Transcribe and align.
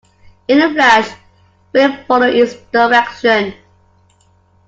In 0.47 0.63
a 0.63 0.73
flash 0.73 1.11
Philip 1.71 2.07
followed 2.07 2.33
its 2.33 2.55
direction. 2.71 3.53